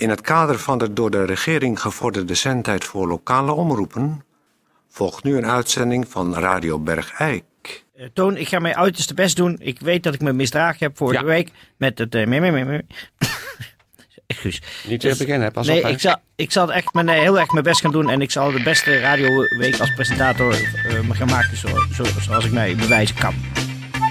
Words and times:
In 0.00 0.08
het 0.10 0.20
kader 0.20 0.58
van 0.58 0.78
de 0.78 0.92
door 0.92 1.10
de 1.10 1.24
regering 1.24 1.80
gevorderde 1.80 2.34
zendtijd 2.34 2.84
voor 2.84 3.08
lokale 3.08 3.52
omroepen 3.52 4.24
volgt 4.88 5.24
nu 5.24 5.36
een 5.36 5.46
uitzending 5.46 6.08
van 6.08 6.34
Radio 6.34 6.78
Bergijk. 6.78 7.44
Uh, 7.96 8.06
Toon, 8.14 8.36
ik 8.36 8.48
ga 8.48 8.58
mijn 8.58 8.76
uiterste 8.76 9.14
best 9.14 9.36
doen. 9.36 9.56
Ik 9.60 9.80
weet 9.80 10.02
dat 10.02 10.14
ik 10.14 10.20
me 10.20 10.32
misdragen 10.32 10.78
heb 10.86 10.96
vorige 10.96 11.20
Ja. 11.20 11.26
week 11.28 11.50
met 11.76 11.98
het... 11.98 12.14
eh, 12.14 12.26
meh, 12.26 12.40
meh, 12.40 12.52
meh, 12.52 12.66
meh. 12.66 12.78
Excuus. 14.26 14.62
Niet 14.86 15.02
weer 15.02 15.10
Dus- 15.10 15.18
beginnen, 15.18 15.46
hè? 15.46 15.50
pas 15.50 15.66
nee, 15.66 15.78
op. 15.78 15.82
hè. 15.84 15.90
ik 15.90 16.00
zal, 16.00 16.16
ik 16.36 16.52
zal 16.52 16.72
echt 16.72 16.92
mijn, 16.94 17.08
eh, 17.08 17.18
heel 17.20 17.38
erg 17.38 17.52
mijn 17.52 17.64
best 17.64 17.80
gaan 17.80 17.92
doen. 17.92 18.10
En 18.10 18.20
ik 18.20 18.30
zal 18.30 18.50
de 18.52 18.62
beste 18.62 18.98
radioweek 19.00 19.80
als 19.80 19.94
presentator 19.94 20.52
eh, 20.54 21.00
me 21.00 21.14
gaan 21.14 21.28
maken 21.28 21.56
zo, 21.56 21.68
zo, 21.92 22.04
zoals 22.20 22.44
ik 22.44 22.52
mij 22.52 22.76
bewijzen 22.76 23.16
kan. 23.16 23.34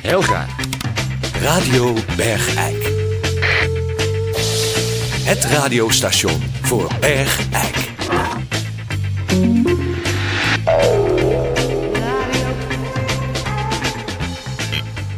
Heel 0.01 0.21
graag. 0.21 0.55
Radio 1.41 1.93
Bergijk. 2.15 2.98
Radiostation 5.49 6.43
voor 6.61 6.91
Bergijk. 6.99 7.75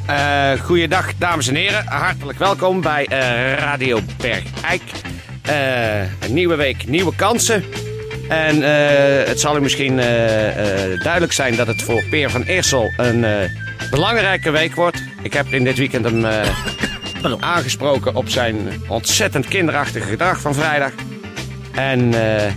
Eh 0.05 0.51
goeiedag, 0.59 1.17
dames 1.17 1.47
en 1.47 1.55
heren. 1.55 1.87
Hartelijk 1.87 2.39
welkom 2.39 2.81
bij 2.81 3.05
eh, 3.05 3.53
Radio 3.53 3.99
Bergijk. 4.17 4.81
Eh 5.41 6.01
een 6.01 6.34
nieuwe 6.34 6.55
week, 6.55 6.87
nieuwe 6.87 7.15
kansen. 7.15 7.63
En 8.29 8.61
het 9.27 9.39
zal 9.39 9.57
u 9.57 9.61
misschien 9.61 9.95
duidelijk 11.03 11.31
zijn 11.31 11.55
dat 11.55 11.67
het 11.67 11.81
voor 11.81 12.03
Peer 12.09 12.29
van 12.29 12.43
Eersel 12.43 12.93
een 12.98 13.25
belangrijke 13.89 14.51
week 14.51 14.75
wordt. 14.75 15.03
Ik 15.21 15.34
heb 15.34 15.48
in 15.48 15.63
dit 15.63 15.77
weekend 15.77 16.05
hem. 16.05 16.25
Aangesproken 17.39 18.16
op 18.16 18.30
zijn 18.30 18.81
ontzettend 18.88 19.48
kinderachtige 19.48 20.07
gedrag 20.07 20.41
van 20.41 20.53
vrijdag. 20.53 20.91
En 21.71 22.13
eh, 22.13 22.53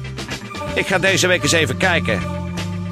ik 0.74 0.86
ga 0.86 0.98
deze 0.98 1.26
week 1.26 1.42
eens 1.42 1.52
even 1.52 1.76
kijken 1.76 2.22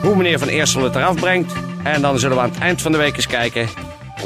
hoe 0.00 0.16
meneer 0.16 0.38
Van 0.38 0.48
Eersel 0.48 0.82
het 0.82 0.94
eraf 0.94 1.14
brengt. 1.14 1.52
En 1.82 2.00
dan 2.00 2.18
zullen 2.18 2.36
we 2.36 2.42
aan 2.42 2.50
het 2.50 2.58
eind 2.58 2.82
van 2.82 2.92
de 2.92 2.98
week 2.98 3.16
eens 3.16 3.26
kijken 3.26 3.68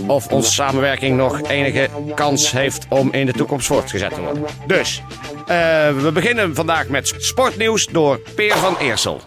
of 0.06 0.26
onze 0.26 0.52
samenwerking 0.52 1.16
nog 1.16 1.42
enige 1.42 1.88
kans 2.14 2.50
heeft 2.50 2.86
om 2.88 3.12
in 3.12 3.26
de 3.26 3.32
toekomst 3.32 3.66
voortgezet 3.66 4.14
te 4.14 4.20
worden. 4.20 4.44
Dus, 4.66 5.02
eh, 5.46 5.56
we 5.96 6.10
beginnen 6.12 6.54
vandaag 6.54 6.88
met 6.88 7.14
sportnieuws 7.18 7.86
door 7.86 8.20
Peer 8.34 8.56
van 8.56 8.76
Eersel. 8.78 9.20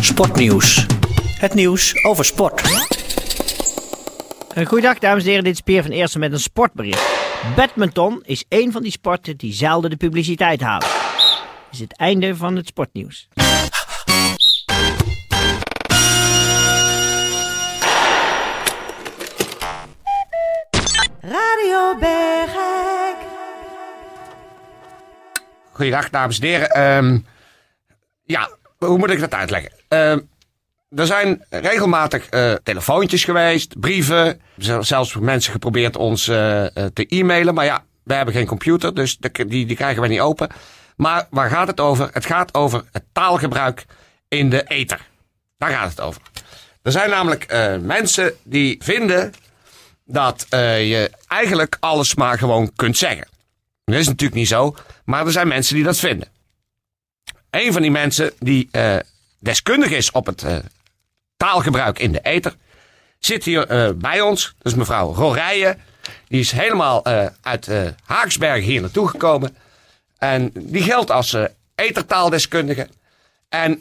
Sportnieuws. 0.00 0.86
Het 1.38 1.54
nieuws 1.54 2.04
over 2.04 2.24
sport. 2.24 2.59
Goeiedag, 4.54 4.98
dames 4.98 5.22
en 5.22 5.28
heren. 5.28 5.44
Dit 5.44 5.52
is 5.52 5.60
Peer 5.60 5.82
van 5.82 5.90
Eersel 5.90 6.20
met 6.20 6.32
een 6.32 6.40
sportbericht. 6.40 7.18
Badminton 7.56 8.22
is 8.24 8.44
een 8.48 8.72
van 8.72 8.82
die 8.82 8.90
sporten 8.90 9.36
die 9.36 9.52
zelden 9.52 9.90
de 9.90 9.96
publiciteit 9.96 10.60
halen. 10.60 10.88
Dit 10.88 11.72
is 11.72 11.78
het 11.78 11.96
einde 11.96 12.36
van 12.36 12.56
het 12.56 12.66
sportnieuws. 12.66 13.28
Radio 21.20 21.98
Bergijk. 21.98 23.16
Goeiedag, 25.72 26.10
dames 26.10 26.38
en 26.38 26.46
heren. 26.46 26.70
Ehm, 26.70 27.18
ja, 28.24 28.50
hoe 28.78 28.98
moet 28.98 29.10
ik 29.10 29.20
dat 29.20 29.34
uitleggen? 29.34 29.72
Ehm, 29.88 30.18
er 30.96 31.06
zijn 31.06 31.44
regelmatig 31.50 32.26
eh, 32.28 32.52
telefoontjes 32.52 33.24
geweest, 33.24 33.80
brieven. 33.80 34.40
Zel- 34.56 34.82
Zelfs 34.84 35.14
mensen 35.16 35.52
geprobeerd 35.52 35.96
ons 35.96 36.28
eh, 36.28 36.76
eh, 36.76 36.86
te 36.92 37.06
e-mailen. 37.08 37.54
Maar 37.54 37.64
ja, 37.64 37.84
we 38.02 38.14
hebben 38.14 38.34
geen 38.34 38.46
computer, 38.46 38.94
dus 38.94 39.16
die, 39.18 39.66
die 39.66 39.76
krijgen 39.76 40.02
we 40.02 40.08
niet 40.08 40.20
open. 40.20 40.48
Maar 40.96 41.26
waar 41.30 41.50
gaat 41.50 41.66
het 41.66 41.80
over? 41.80 42.10
Het 42.12 42.26
gaat 42.26 42.54
over 42.54 42.84
het 42.92 43.04
taalgebruik 43.12 43.84
in 44.28 44.50
de 44.50 44.62
ether. 44.62 45.06
Daar 45.58 45.70
gaat 45.70 45.90
het 45.90 46.00
over. 46.00 46.22
Er 46.82 46.92
zijn 46.92 47.10
namelijk 47.10 47.46
mensen 47.82 48.34
die 48.42 48.76
vinden 48.82 49.32
dat 50.04 50.46
je 50.50 51.10
eigenlijk 51.26 51.76
alles 51.80 52.14
maar 52.14 52.38
gewoon 52.38 52.72
kunt 52.76 52.96
zeggen. 52.96 53.28
Dat 53.84 53.94
is 53.98 54.06
natuurlijk 54.06 54.38
niet 54.40 54.48
zo, 54.48 54.74
maar 55.04 55.26
er 55.26 55.32
zijn 55.32 55.48
mensen 55.48 55.74
die 55.74 55.84
dat 55.84 55.98
vinden. 55.98 56.28
Een 57.50 57.72
van 57.72 57.82
die 57.82 57.90
mensen 57.90 58.32
die 58.38 58.70
deskundig 59.38 59.90
is 59.90 60.10
op 60.10 60.26
het 60.26 60.44
taalgebruik 61.40 61.98
in 61.98 62.12
de 62.12 62.20
ether, 62.20 62.54
zit 63.18 63.44
hier 63.44 63.66
eh, 63.66 63.90
bij 63.96 64.20
ons. 64.20 64.54
Dat 64.58 64.72
is 64.72 64.78
mevrouw 64.78 65.14
Rorijen. 65.14 65.78
Die 66.28 66.40
is 66.40 66.52
helemaal 66.52 67.04
eh, 67.04 67.26
uit 67.42 67.68
eh, 67.68 67.80
Haaksbergen 68.04 68.62
hier 68.62 68.80
naartoe 68.80 69.08
gekomen. 69.08 69.56
En 70.18 70.50
die 70.54 70.82
geldt 70.82 71.10
als 71.10 71.36
ethertaaldeskundige. 71.74 72.88
En 73.48 73.78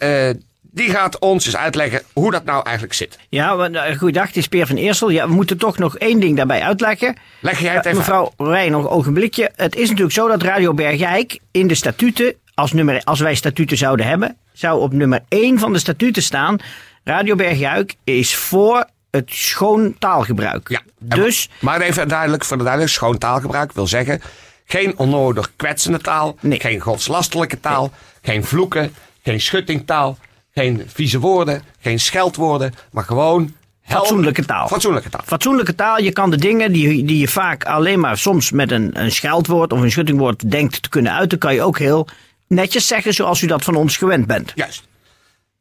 die 0.61 0.89
gaat 0.89 1.19
ons 1.19 1.45
eens 1.45 1.55
uitleggen 1.55 2.01
hoe 2.13 2.31
dat 2.31 2.45
nou 2.45 2.63
eigenlijk 2.63 2.93
zit. 2.95 3.17
Ja, 3.29 3.69
uh, 3.69 3.97
goeiedag, 3.97 4.27
het 4.27 4.37
is 4.37 4.47
Peer 4.47 4.67
van 4.67 4.75
Eersel. 4.75 5.09
Ja, 5.09 5.27
we 5.27 5.33
moeten 5.33 5.57
toch 5.57 5.77
nog 5.77 5.97
één 5.97 6.19
ding 6.19 6.37
daarbij 6.37 6.61
uitleggen. 6.61 7.15
Leg 7.39 7.59
jij 7.59 7.73
het 7.73 7.85
even 7.85 7.97
mevrouw 7.97 8.33
Rijn, 8.37 8.71
nog 8.71 8.83
een 8.83 8.89
ogenblikje. 8.89 9.51
Het 9.55 9.75
is 9.75 9.87
natuurlijk 9.87 10.15
zo 10.15 10.27
dat 10.27 10.41
Radio 10.41 10.73
Bergijk 10.73 11.39
in 11.51 11.67
de 11.67 11.75
statuten, 11.75 12.35
als, 12.53 12.73
nummer, 12.73 13.01
als 13.03 13.19
wij 13.19 13.35
statuten 13.35 13.77
zouden 13.77 14.05
hebben, 14.05 14.37
zou 14.53 14.81
op 14.81 14.93
nummer 14.93 15.19
1 15.27 15.59
van 15.59 15.73
de 15.73 15.79
statuten 15.79 16.23
staan. 16.23 16.59
Radio 17.03 17.35
Bergijk 17.35 17.95
is 18.03 18.35
voor 18.35 18.85
het 19.11 19.29
schoon 19.33 19.95
taalgebruik. 19.99 20.69
Ja, 20.69 20.81
Dus, 20.99 21.49
Maar 21.59 21.81
even 21.81 22.07
duidelijk, 22.07 22.45
voor 22.45 22.57
de 22.57 22.63
duidelijk, 22.63 22.93
schoon 22.93 23.17
taalgebruik 23.17 23.71
wil 23.71 23.87
zeggen... 23.87 24.21
geen 24.65 24.97
onnodig 24.97 25.51
kwetsende 25.55 25.99
taal, 25.99 26.35
Nee. 26.39 26.59
geen 26.59 26.79
godslastelijke 26.79 27.59
taal... 27.59 27.91
geen 28.21 28.43
vloeken, 28.43 28.93
geen 29.23 29.41
schuttingtaal, 29.41 30.17
geen 30.53 30.83
vieze 30.87 31.19
woorden, 31.19 31.61
geen 31.81 31.99
scheldwoorden... 31.99 32.73
maar 32.91 33.03
gewoon... 33.03 33.53
Fatsoenlijke 33.81 34.45
taal. 34.45 34.67
Fatsoenlijke 34.67 35.09
taal. 35.09 35.21
fatsoenlijke 35.25 35.75
taal, 35.75 35.99
je 35.99 36.11
kan 36.11 36.29
de 36.29 36.37
dingen 36.37 36.71
die, 36.71 37.05
die 37.05 37.17
je 37.17 37.27
vaak 37.27 37.63
alleen 37.65 37.99
maar 37.99 38.17
soms 38.17 38.51
met 38.51 38.71
een, 38.71 39.01
een 39.03 39.11
scheldwoord 39.11 39.73
of 39.73 39.81
een 39.81 39.91
schuttingwoord 39.91 40.51
denkt 40.51 40.81
te 40.83 40.89
kunnen 40.89 41.13
uiten, 41.13 41.37
kan 41.37 41.53
je 41.53 41.61
ook 41.61 41.79
heel 41.79 42.07
netjes 42.47 42.87
zeggen 42.87 43.13
zoals 43.13 43.41
u 43.41 43.47
dat 43.47 43.63
van 43.63 43.75
ons 43.75 43.97
gewend 43.97 44.25
bent. 44.27 44.51
Juist. 44.55 44.87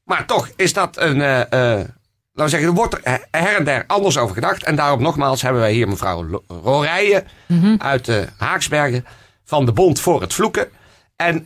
Maar 0.08 0.26
toch 0.26 0.50
is 0.56 0.72
dat 0.72 0.96
een... 0.96 1.20
eh, 1.20 1.41
eh, 1.41 1.78
laten 1.78 1.88
we 2.32 2.48
zeggen, 2.48 2.69
er 2.69 2.74
wordt 2.74 2.94
er 3.02 3.26
her 3.30 3.56
en 3.56 3.64
der 3.64 3.84
anders 3.86 4.19
over 4.19 4.34
gedacht. 4.34 4.62
En 4.62 4.76
daarom 4.76 5.02
nogmaals 5.02 5.42
hebben 5.42 5.60
wij 5.60 5.72
hier 5.72 5.88
mevrouw 5.88 6.42
Rorijen 6.46 7.26
uit 7.78 8.08
eh, 8.08 8.22
Haaksbergen... 8.36 9.04
van 9.44 9.66
de 9.66 9.72
Bond 9.72 10.00
voor 10.00 10.20
het 10.20 10.34
Vloeken. 10.34 10.69
En 11.16 11.42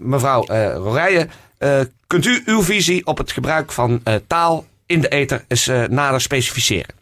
mevrouw 0.00 0.44
Rorijen, 0.74 1.30
eh, 1.58 1.80
kunt 2.06 2.26
u 2.26 2.42
uw 2.44 2.62
visie 2.62 3.06
op 3.06 3.18
het 3.18 3.32
gebruik 3.32 3.72
van 3.72 4.02
taal 4.26 4.64
in 4.86 5.00
de 5.00 5.08
ether 5.08 5.44
eens 5.48 5.66
nader 5.88 6.20
specificeren? 6.20 6.94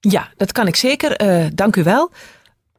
Ja, 0.00 0.28
dat 0.36 0.52
kan 0.52 0.66
ik 0.66 0.76
zeker. 0.76 1.16
Dank 1.54 1.76
u 1.76 1.82
wel. 1.82 2.10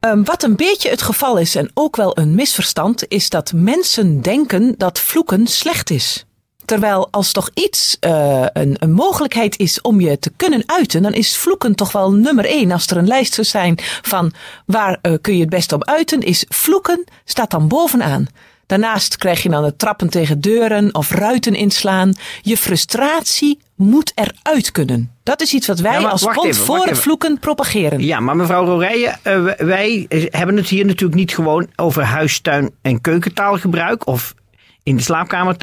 Ehm, 0.00 0.22
wat 0.22 0.42
een 0.42 0.56
beetje 0.56 0.90
het 0.90 1.02
geval 1.02 1.38
is 1.38 1.54
en 1.54 1.70
ook 1.74 1.96
wel 1.96 2.18
een 2.18 2.34
misverstand, 2.34 3.08
is 3.08 3.28
dat 3.28 3.52
mensen 3.52 4.20
denken 4.20 4.74
dat 4.76 5.00
vloeken 5.00 5.46
slecht 5.46 5.90
is. 5.90 6.27
Terwijl 6.68 7.08
als 7.10 7.32
toch 7.32 7.50
iets 7.54 7.96
eh, 8.00 8.46
een, 8.52 8.76
een 8.78 8.92
mogelijkheid 8.92 9.58
is 9.58 9.80
om 9.80 10.00
je 10.00 10.18
te 10.18 10.30
kunnen 10.36 10.62
uiten, 10.66 11.02
dan 11.02 11.12
is 11.12 11.36
vloeken 11.36 11.74
toch 11.74 11.92
wel 11.92 12.12
nummer 12.12 12.44
één. 12.44 12.70
Als 12.70 12.86
er 12.86 12.96
een 12.96 13.06
lijst 13.06 13.34
zou 13.34 13.46
zijn 13.46 13.78
van 14.02 14.32
waar 14.66 14.98
eh, 15.02 15.12
kun 15.20 15.34
je 15.34 15.40
het 15.40 15.50
best 15.50 15.72
op 15.72 15.84
uiten, 15.84 16.20
is 16.20 16.44
vloeken 16.48 17.04
staat 17.24 17.50
dan 17.50 17.68
bovenaan. 17.68 18.26
Daarnaast 18.66 19.16
krijg 19.16 19.42
je 19.42 19.48
dan 19.48 19.64
het 19.64 19.78
trappen 19.78 20.08
tegen 20.08 20.40
deuren 20.40 20.94
of 20.94 21.10
ruiten 21.10 21.54
inslaan. 21.54 22.14
Je 22.42 22.56
frustratie 22.56 23.58
moet 23.74 24.12
eruit 24.14 24.72
kunnen. 24.72 25.12
Dat 25.22 25.40
is 25.40 25.54
iets 25.54 25.66
wat 25.66 25.80
wij 25.80 26.00
Ja, 26.00 26.08
als 26.08 26.24
bond 26.32 26.56
voor 26.56 26.96
vloeken 26.96 27.38
propageren. 27.38 28.00
Ja, 28.00 28.20
maar 28.20 28.36
mevrouw 28.36 28.64
Rorijen, 28.64 29.18
eh, 29.22 29.44
wij 29.56 30.06
hebben 30.08 30.56
het 30.56 30.68
hier 30.68 30.86
natuurlijk 30.86 31.18
niet 31.18 31.34
gewoon 31.34 31.66
over 31.76 32.02
huistuin- 32.02 32.70
en 32.82 33.00
keukentaalgebruik 33.00 34.06
of 34.06 34.34
in 34.82 34.96
de 34.96 35.02
slaapkamer 35.02 35.56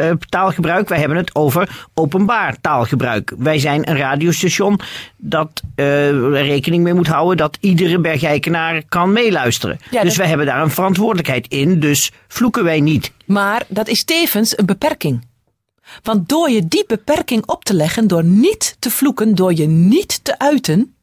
eh, 0.00 0.10
taalgebruik. 0.28 0.88
Wij 0.88 0.98
hebben 0.98 1.16
het 1.16 1.34
over 1.34 1.86
openbaar 1.94 2.56
taalgebruik. 2.60 3.32
Wij 3.38 3.58
zijn 3.58 3.88
een 3.90 3.96
radiostation 3.96 4.80
dat 5.16 5.62
eh, 5.74 6.10
rekening 6.30 6.82
mee 6.82 6.94
moet 6.94 7.06
houden 7.06 7.36
dat 7.36 7.58
iedere 7.60 7.98
bergijkenaar 8.00 8.82
kan 8.88 9.12
meeluisteren. 9.12 9.78
Ja, 9.90 10.00
dus 10.00 10.08
dat- 10.08 10.16
wij 10.18 10.26
hebben 10.28 10.46
daar 10.46 10.62
een 10.62 10.70
verantwoordelijkheid 10.70 11.46
in, 11.48 11.80
dus 11.80 12.10
vloeken 12.28 12.64
wij 12.64 12.80
niet. 12.80 13.12
Maar 13.24 13.62
dat 13.68 13.88
is 13.88 14.04
tevens 14.04 14.58
een 14.58 14.66
beperking. 14.66 15.28
Want 16.02 16.28
door 16.28 16.50
je 16.50 16.68
die 16.68 16.84
beperking 16.86 17.46
op 17.46 17.64
te 17.64 17.74
leggen, 17.74 18.06
door 18.06 18.24
niet 18.24 18.76
te 18.78 18.90
vloeken, 18.90 19.34
door 19.34 19.54
je 19.54 19.66
niet 19.66 20.24
te 20.24 20.38
uiten, 20.38 20.94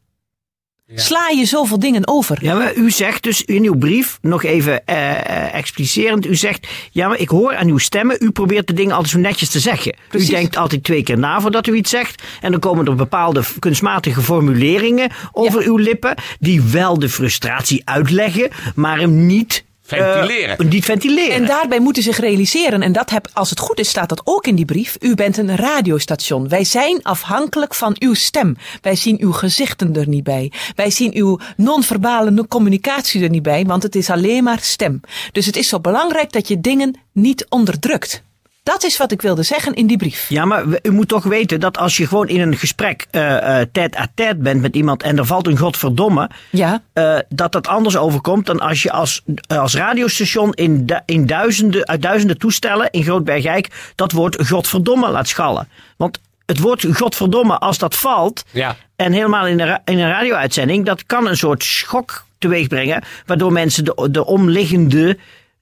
sla 0.94 1.28
je 1.28 1.44
zoveel 1.44 1.78
dingen 1.78 2.08
over. 2.08 2.38
Ja, 2.40 2.54
maar 2.54 2.74
u 2.74 2.90
zegt 2.90 3.22
dus 3.22 3.42
in 3.42 3.64
uw 3.64 3.74
brief, 3.74 4.18
nog 4.20 4.44
even 4.44 4.86
eh, 4.86 5.10
eh, 5.10 5.54
explicerend, 5.54 6.26
u 6.26 6.34
zegt, 6.34 6.68
ja, 6.90 7.08
maar 7.08 7.18
ik 7.18 7.28
hoor 7.28 7.56
aan 7.56 7.68
uw 7.68 7.78
stemmen, 7.78 8.16
u 8.20 8.30
probeert 8.30 8.66
de 8.66 8.72
dingen 8.72 8.92
altijd 8.92 9.12
zo 9.12 9.18
netjes 9.18 9.48
te 9.48 9.60
zeggen. 9.60 9.96
Precies. 10.08 10.28
U 10.28 10.32
denkt 10.32 10.56
altijd 10.56 10.84
twee 10.84 11.02
keer 11.02 11.18
na 11.18 11.40
voordat 11.40 11.66
u 11.66 11.74
iets 11.74 11.90
zegt. 11.90 12.22
En 12.40 12.50
dan 12.50 12.60
komen 12.60 12.86
er 12.86 12.94
bepaalde 12.94 13.42
kunstmatige 13.58 14.22
formuleringen 14.22 15.10
over 15.32 15.62
uw 15.62 15.76
lippen, 15.76 16.14
die 16.38 16.62
wel 16.62 16.98
de 16.98 17.08
frustratie 17.08 17.82
uitleggen, 17.84 18.50
maar 18.74 18.98
hem 18.98 19.26
niet 19.26 19.66
Ventileren. 19.88 20.58
eh, 20.58 20.66
niet 20.66 20.84
ventileren. 20.84 21.34
En 21.34 21.46
daarbij 21.46 21.80
moeten 21.80 22.02
zich 22.02 22.18
realiseren, 22.18 22.82
en 22.82 22.92
dat 22.92 23.10
heb, 23.10 23.28
als 23.32 23.50
het 23.50 23.60
goed 23.60 23.78
is, 23.78 23.88
staat 23.88 24.08
dat 24.08 24.20
ook 24.24 24.46
in 24.46 24.54
die 24.54 24.64
brief. 24.64 24.96
U 25.00 25.14
bent 25.14 25.36
een 25.36 25.56
radiostation. 25.56 26.48
Wij 26.48 26.64
zijn 26.64 27.02
afhankelijk 27.02 27.74
van 27.74 27.96
uw 27.98 28.14
stem. 28.14 28.56
Wij 28.80 28.96
zien 28.96 29.16
uw 29.20 29.32
gezichten 29.32 29.94
er 29.96 30.08
niet 30.08 30.24
bij. 30.24 30.52
Wij 30.74 30.90
zien 30.90 31.16
uw 31.16 31.38
non-verbale 31.56 32.46
communicatie 32.48 33.22
er 33.22 33.30
niet 33.30 33.42
bij, 33.42 33.64
want 33.64 33.82
het 33.82 33.94
is 33.94 34.10
alleen 34.10 34.44
maar 34.44 34.58
stem. 34.60 35.00
Dus 35.32 35.46
het 35.46 35.56
is 35.56 35.68
zo 35.68 35.80
belangrijk 35.80 36.32
dat 36.32 36.48
je 36.48 36.60
dingen 36.60 37.00
niet 37.12 37.46
onderdrukt. 37.48 38.22
Dat 38.68 38.84
is 38.84 38.96
wat 38.96 39.12
ik 39.12 39.22
wilde 39.22 39.42
zeggen 39.42 39.74
in 39.74 39.86
die 39.86 39.96
brief. 39.96 40.26
Ja, 40.28 40.44
maar 40.44 40.64
u 40.82 40.90
moet 40.90 41.08
toch 41.08 41.24
weten 41.24 41.60
dat 41.60 41.78
als 41.78 41.96
je 41.96 42.06
gewoon 42.06 42.28
in 42.28 42.40
een 42.40 42.56
gesprek 42.56 43.06
eh 43.10 43.60
eh 43.60 43.66
tête 43.72 43.98
à 43.98 44.06
tête 44.14 44.36
bent 44.36 44.60
met 44.60 44.74
iemand 44.76 45.02
en 45.02 45.18
er 45.18 45.26
valt 45.26 45.46
een 45.46 45.58
godverdomme, 45.58 46.30
Ja. 46.50 46.82
eh, 46.92 47.18
dat 47.28 47.52
dat 47.52 47.66
anders 47.66 47.96
overkomt 47.96 48.46
dan 48.46 48.60
als 48.60 48.82
je 48.82 48.92
als, 48.92 49.22
als 49.46 49.74
radiostation 49.74 50.52
in, 50.52 50.86
du- 50.86 51.00
in 51.06 51.26
duizenden, 51.26 51.86
uit 51.86 52.02
duizenden 52.02 52.38
toestellen 52.38 52.90
in 52.90 53.02
Grootbergijk 53.02 53.92
dat 53.94 54.12
woord 54.12 54.46
godverdomme 54.46 55.10
laat 55.10 55.28
schallen. 55.28 55.68
Want 55.96 56.18
het 56.46 56.58
woord 56.58 56.86
godverdomme, 56.92 57.58
als 57.58 57.78
dat 57.78 57.96
valt, 57.96 58.44
Ja. 58.50 58.76
en 58.96 59.12
helemaal 59.12 59.46
in 59.46 59.60
een, 59.60 59.80
in 59.84 59.98
een 59.98 60.10
radio-uitzending, 60.10 60.84
dat 60.86 61.06
kan 61.06 61.26
een 61.26 61.36
soort 61.36 61.64
schok 61.64 62.24
teweeg 62.38 62.66
brengen, 62.68 63.02
waardoor 63.26 63.52
mensen 63.52 63.84
de, 63.84 64.08
de 64.10 64.24
omliggende 64.26 65.18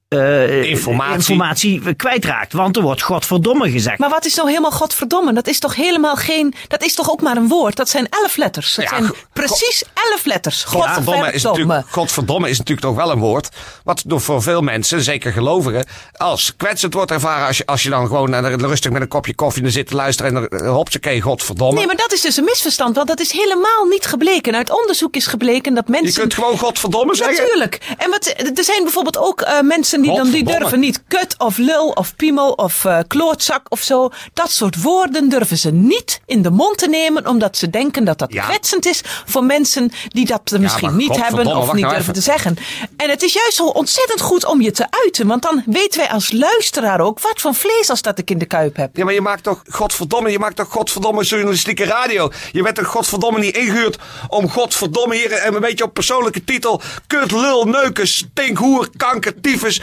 eh, 0.09 0.63
Informatie. 0.63 1.15
informatie 1.17 1.95
kwijtraakt. 1.95 2.53
Want 2.53 2.77
er 2.77 2.83
wordt 2.83 3.03
godverdomme 3.03 3.71
gezegd. 3.71 3.99
Maar 3.99 4.11
wat 4.11 4.25
is 4.25 4.35
nou 4.35 4.49
helemaal 4.49 4.71
godverdomme? 4.71 5.33
Dat 5.33 5.47
is 5.47 5.59
toch 5.59 5.75
helemaal 5.75 6.17
geen. 6.17 6.55
Dat 6.69 6.83
is 6.83 6.95
toch 6.95 7.11
ook 7.11 7.21
maar 7.21 7.37
een 7.37 7.49
woord? 7.49 7.77
Dat 7.77 7.89
zijn 7.89 8.07
elf 8.11 8.37
letters. 8.37 8.75
Dat 8.75 8.85
Ja, 8.85 8.91
zijn 8.91 9.07
go- 9.07 9.15
precies 9.33 9.85
elf 10.11 10.25
letters. 10.25 10.65
Godverdomme 10.65 11.33
is, 11.33 11.43
natuurlijk, 11.43 11.87
godverdomme 11.91 12.49
is 12.49 12.59
natuurlijk 12.59 12.87
toch 12.87 12.97
wel 12.97 13.11
een 13.11 13.19
woord. 13.19 13.49
Wat 13.85 14.03
door 14.07 14.21
voor 14.21 14.43
veel 14.43 14.61
mensen, 14.61 15.03
zeker 15.03 15.33
gelovigen, 15.33 15.87
als 16.17 16.57
kwetsend 16.57 16.95
wordt 16.95 17.11
ervaren. 17.11 17.47
Als 17.47 17.57
je, 17.57 17.67
als 17.67 17.83
je 17.83 17.91
dan 17.91 18.07
gewoon 18.07 18.35
eh, 18.35 18.55
rustig 18.55 18.91
met 18.93 19.03
een 19.03 19.09
kopje 19.09 19.35
koffie 19.35 19.71
zit 19.71 19.87
te 19.87 19.95
luisteren. 19.95 20.37
En 20.37 20.49
dan 20.51 20.69
hopsakee, 20.69 21.21
godverdomme. 21.21 21.75
Nee, 21.77 21.87
maar 21.87 21.97
dat 21.97 22.13
is 22.13 22.21
dus 22.21 22.37
een 22.37 22.45
misverstand, 22.45 22.97
want 22.97 23.09
dat 23.09 23.21
is 23.21 23.33
helemaal 23.33 23.85
niet 23.91 24.07
gebleken. 24.07 24.55
Uit 24.55 24.71
onderzoek 24.81 25.15
is 25.17 25.27
gebleken 25.27 25.75
dat 25.75 25.89
mensen. 25.89 26.09
je 26.09 26.19
kunt 26.19 26.35
gewoon 26.35 26.59
godverdomme 26.59 27.15
zeggen. 27.15 27.37
Natuurlijk. 27.43 27.95
En 27.99 28.11
wat, 28.11 28.35
er 28.59 28.65
zijn 28.65 28.83
bijvoorbeeld 28.83 29.19
ook 29.19 29.41
eh, 29.41 29.61
mensen 29.61 29.96
die 30.03 30.15
dan 30.17 30.31
die 30.31 30.45
durven 30.45 30.81
niet 30.81 31.03
kut 31.09 31.35
of 31.39 31.57
lul 31.57 31.89
of 31.89 32.17
piemel 32.17 32.51
of 32.53 32.85
eh, 32.85 32.99
klootzak 33.07 33.67
of 33.69 33.81
zo. 33.83 34.11
Dat 34.33 34.51
soort 34.51 34.83
woorden 34.83 35.29
durven 35.29 35.59
ze 35.59 35.71
niet 35.73 36.21
in 36.27 36.43
de 36.43 36.51
mond 36.51 36.79
te 36.79 36.89
nemen, 36.89 37.27
omdat 37.27 37.57
ze 37.57 37.71
denken 37.71 38.05
dat 38.05 38.19
dat 38.19 38.33
Ja. 38.33 38.45
kwetsend 38.45 38.87
is 38.87 39.01
voor 39.27 39.45
mensen 39.45 39.91
die 40.09 40.27
dat 40.27 40.51
er 40.51 40.61
misschien 40.61 40.97
niet 40.97 41.17
hebben 41.23 41.47
of 41.47 41.73
niet 41.73 41.83
nou 41.83 41.95
durven 41.95 42.15
te 42.15 42.21
zeggen. 42.21 42.57
En 42.97 43.11
het 43.11 43.23
is 43.23 43.33
juist 43.33 43.57
zo 43.57 43.67
ontzettend 43.67 44.21
goed 44.21 44.45
om 44.45 44.61
je 44.61 44.71
te 44.71 44.87
uiten, 44.91 45.27
want 45.27 45.43
dan 45.43 45.63
weten 45.67 46.01
wij 46.01 46.09
als 46.09 46.33
luisteraar 46.33 47.01
ook 47.01 47.21
wat 47.21 47.41
voor 47.41 47.55
vlees 47.55 47.91
als 47.91 48.03
dat 48.03 48.19
ik 48.19 48.31
in 48.31 48.39
de 48.39 48.47
kuip 48.47 48.77
heb. 48.77 48.97
Ja, 48.97 49.05
maar 49.05 49.15
je 49.15 49.21
maakt 49.21 49.43
toch, 49.43 49.63
godverdomme, 49.69 50.31
je 50.31 50.39
maakt 50.39 50.57
toch 50.57 50.69
godverdomme 50.71 51.25
journalistieke 51.25 51.85
radio. 51.85 52.31
Je 52.53 52.63
bent 52.63 52.77
toch 52.77 52.87
godverdomme 52.87 53.39
niet 53.39 53.57
ingehuurd 53.57 53.99
om 54.29 54.51
godverdomme 54.51 55.17
hier 55.17 55.33
en 55.33 55.55
een 55.55 55.61
beetje 55.61 55.85
op 55.85 55.95
persoonlijke 55.95 56.45
titel. 56.45 56.81
Kut, 57.07 57.31
lul, 57.31 57.65
neuken, 57.65 58.09
stinkhoer, 58.09 58.89
kanker, 58.97 59.41
tyfus. 59.41 59.81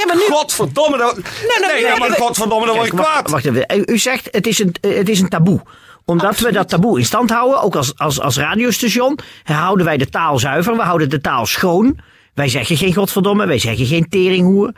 Ja, 0.00 0.06
maar 0.06 0.16
nu- 0.16 0.34
Godverdomme, 0.34 0.96
dan, 0.98 1.12
nee, 1.16 1.72
nee, 1.72 1.80
ja, 1.82 1.96
maar 1.96 2.08
nee, 2.08 2.18
godverdomme, 2.18 2.66
dan 2.66 2.74
word 2.76 2.86
je 2.90 2.94
kwaad. 2.96 3.30
wacht 3.30 3.44
even. 3.46 3.66
U- 3.76 3.82
U 3.92 3.98
zegt 3.98 4.28
het 4.30 4.46
is 4.46 4.58
een, 4.58 4.74
het 4.80 5.08
is 5.08 5.20
een 5.20 5.28
taboe. 5.28 5.60
Omdat 6.04 6.38
we 6.38 6.52
dat 6.52 6.68
taboe 6.68 6.98
in 6.98 7.04
stand 7.04 7.30
houden, 7.30 7.62
ook 7.62 7.76
als, 7.76 7.92
als, 7.96 8.20
als 8.20 8.36
radiostation, 8.36 9.18
houden 9.44 9.84
wij 9.86 9.96
de 9.96 10.08
taal 10.08 10.38
zuiver. 10.38 10.76
We 10.76 10.82
houden 10.82 11.10
de 11.10 11.20
taal 11.20 11.46
schoon. 11.46 11.98
Wij 12.34 12.48
zeggen 12.48 12.76
geen 12.76 12.94
godverdomme, 12.94 13.46
wij 13.46 13.58
zeggen 13.58 13.86
geen 13.86 14.06
teringhoer. 14.08 14.72